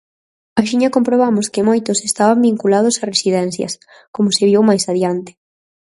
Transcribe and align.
Axiña 0.61 0.93
comprobamos 0.95 1.45
que 1.53 1.67
moitos 1.69 1.97
estaban 2.09 2.39
vinculados 2.49 2.95
a 2.97 3.03
residencias, 3.13 3.73
como 4.15 4.29
se 4.35 4.43
viu 4.49 4.61
máis 4.69 4.83
adiante. 4.91 5.31